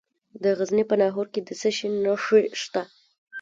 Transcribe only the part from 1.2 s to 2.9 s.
کې د څه شي نښې شته؟